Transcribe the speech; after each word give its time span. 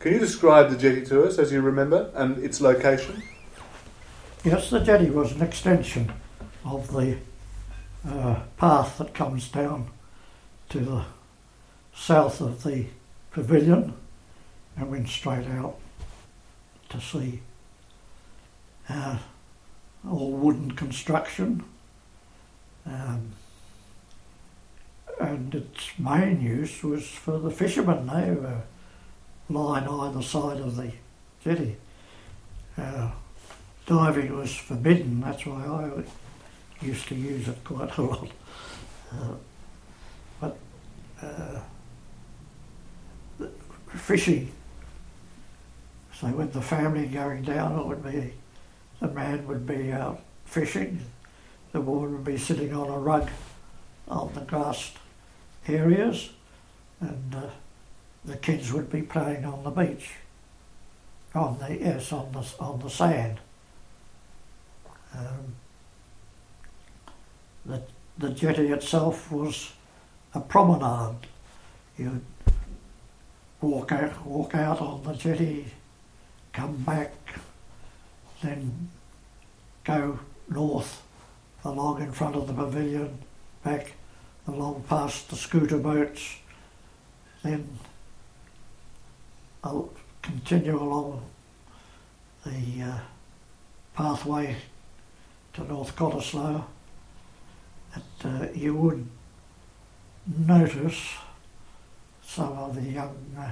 Can 0.00 0.12
you 0.12 0.20
describe 0.20 0.70
the 0.70 0.76
jetty 0.76 1.04
to 1.06 1.24
us 1.24 1.38
as 1.38 1.50
you 1.50 1.60
remember 1.60 2.10
and 2.14 2.38
its 2.38 2.60
location? 2.60 3.20
Yes, 4.44 4.70
the 4.70 4.78
jetty 4.78 5.10
was 5.10 5.32
an 5.32 5.42
extension 5.42 6.12
of 6.64 6.92
the 6.92 7.18
uh, 8.08 8.42
path 8.56 8.98
that 8.98 9.12
comes 9.12 9.48
down 9.48 9.90
to 10.68 10.78
the 10.78 11.04
south 11.92 12.40
of 12.40 12.62
the 12.62 12.86
pavilion 13.32 13.94
and 14.76 14.90
went 14.90 15.08
straight 15.08 15.48
out 15.48 15.78
to 16.90 17.00
sea. 17.00 17.40
Uh, 18.88 19.18
all 20.08 20.30
wooden 20.30 20.70
construction. 20.70 21.64
Um, 22.86 23.32
and 25.20 25.52
its 25.52 25.90
main 25.98 26.40
use 26.40 26.84
was 26.84 27.04
for 27.08 27.38
the 27.40 27.50
fishermen. 27.50 28.06
They 28.06 28.30
were 28.30 28.62
lying 29.48 29.88
either 29.88 30.22
side 30.22 30.58
of 30.58 30.76
the 30.76 30.92
jetty. 31.42 31.76
Uh, 32.76 33.10
diving 33.86 34.36
was 34.36 34.54
forbidden, 34.54 35.20
that's 35.20 35.46
why 35.46 35.64
I 35.64 36.84
used 36.84 37.08
to 37.08 37.14
use 37.14 37.48
it 37.48 37.64
quite 37.64 37.96
a 37.96 38.02
lot. 38.02 38.28
Uh, 39.12 39.34
but 40.40 40.56
uh, 41.22 41.60
fishing, 43.96 44.52
so 46.14 46.28
with 46.28 46.52
the 46.52 46.60
family 46.60 47.06
going 47.06 47.42
down, 47.42 47.78
it 47.78 47.86
would 47.86 48.04
be 48.04 48.32
the 49.00 49.08
man 49.08 49.46
would 49.46 49.66
be 49.66 49.92
out 49.92 50.20
fishing, 50.44 51.00
the 51.72 51.80
woman 51.80 52.12
would 52.12 52.24
be 52.24 52.36
sitting 52.36 52.74
on 52.74 52.88
a 52.88 52.98
rug 52.98 53.28
on 54.08 54.32
the 54.34 54.40
grassed 54.40 54.96
areas, 55.66 56.30
and 57.00 57.34
uh, 57.34 57.46
the 58.24 58.36
kids 58.36 58.72
would 58.72 58.90
be 58.90 59.02
playing 59.02 59.44
on 59.44 59.64
the 59.64 59.70
beach. 59.70 60.10
On 61.34 61.58
the 61.58 61.78
yes, 61.78 62.12
on 62.12 62.32
the 62.32 62.46
on 62.58 62.80
the 62.80 62.90
sand. 62.90 63.40
Um, 65.14 65.54
the 67.64 67.82
the 68.16 68.30
jetty 68.30 68.68
itself 68.68 69.30
was 69.30 69.72
a 70.34 70.40
promenade. 70.40 71.26
You'd 71.96 72.22
walk 73.60 73.92
out 73.92 74.26
walk 74.26 74.54
out 74.54 74.80
on 74.80 75.02
the 75.04 75.14
jetty, 75.14 75.66
come 76.52 76.76
back, 76.76 77.12
then 78.42 78.88
go 79.84 80.18
north 80.48 81.02
along 81.64 82.02
in 82.02 82.12
front 82.12 82.36
of 82.36 82.46
the 82.46 82.52
pavilion, 82.52 83.18
back 83.64 83.92
along 84.46 84.84
past 84.88 85.28
the 85.28 85.36
scooter 85.36 85.78
boats, 85.78 86.36
then 87.42 87.68
I'll 89.62 89.90
continue 90.22 90.80
along 90.80 91.22
the 92.44 92.82
uh, 92.84 92.98
pathway 93.94 94.56
to 95.54 95.64
North 95.64 95.94
Cottesloe. 95.96 96.64
And, 97.94 98.04
uh, 98.24 98.46
you 98.54 98.74
would 98.74 99.06
notice 100.26 101.14
some 102.22 102.52
of 102.52 102.74
the 102.74 102.82
young 102.82 103.16
uh, 103.38 103.50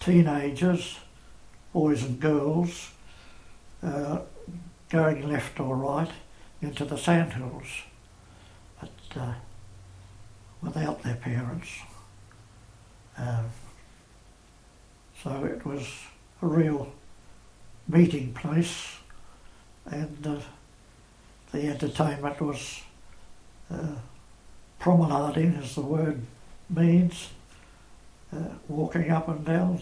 teenagers, 0.00 0.98
boys 1.72 2.02
and 2.02 2.18
girls, 2.18 2.90
uh, 3.82 4.20
going 4.88 5.28
left 5.28 5.60
or 5.60 5.76
right 5.76 6.10
into 6.60 6.84
the 6.84 6.96
sandhills, 6.96 7.82
but 8.80 9.20
uh, 9.20 9.34
without 10.62 11.02
their 11.02 11.14
parents. 11.16 11.68
Um, 13.16 13.50
so 15.22 15.44
it 15.44 15.64
was 15.66 15.86
a 16.42 16.46
real 16.46 16.92
meeting 17.88 18.32
place, 18.32 18.96
and 19.86 20.26
uh, 20.26 20.36
the 21.52 21.66
entertainment 21.68 22.40
was 22.40 22.80
uh, 23.70 23.94
promenading, 24.78 25.56
as 25.56 25.74
the 25.74 25.80
word 25.80 26.20
means, 26.68 27.28
uh, 28.32 28.38
walking 28.68 29.10
up 29.10 29.28
and 29.28 29.44
down 29.44 29.80